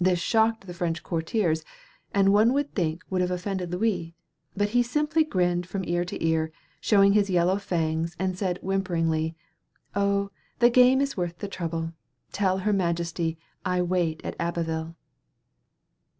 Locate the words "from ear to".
5.64-6.20